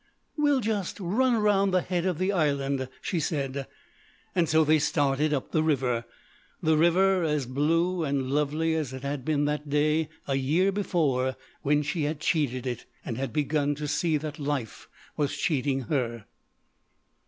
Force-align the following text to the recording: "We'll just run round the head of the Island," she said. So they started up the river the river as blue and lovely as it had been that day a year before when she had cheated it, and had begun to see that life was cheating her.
"We'll 0.35 0.61
just 0.61 0.99
run 0.99 1.37
round 1.39 1.71
the 1.71 1.83
head 1.83 2.07
of 2.07 2.17
the 2.17 2.31
Island," 2.31 2.89
she 3.03 3.19
said. 3.19 3.67
So 4.45 4.63
they 4.63 4.79
started 4.79 5.31
up 5.31 5.51
the 5.51 5.61
river 5.61 6.05
the 6.59 6.75
river 6.75 7.21
as 7.21 7.45
blue 7.45 8.03
and 8.03 8.31
lovely 8.31 8.73
as 8.73 8.93
it 8.93 9.03
had 9.03 9.23
been 9.23 9.45
that 9.45 9.69
day 9.69 10.09
a 10.27 10.33
year 10.33 10.71
before 10.71 11.35
when 11.61 11.83
she 11.83 12.05
had 12.05 12.19
cheated 12.19 12.65
it, 12.65 12.87
and 13.05 13.19
had 13.19 13.31
begun 13.31 13.75
to 13.75 13.87
see 13.87 14.17
that 14.17 14.39
life 14.39 14.89
was 15.17 15.37
cheating 15.37 15.81
her. 15.81 16.25